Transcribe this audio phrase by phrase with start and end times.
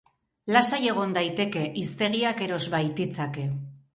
[0.53, 3.47] Lasai egon daiteke, hiztegiak eros baititzake.